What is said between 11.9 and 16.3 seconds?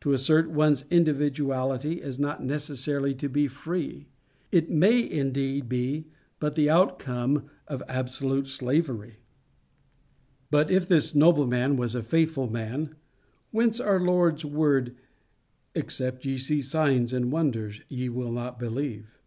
a faithful man, whence our Lord's word, "Except